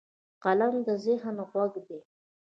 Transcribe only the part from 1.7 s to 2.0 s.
دی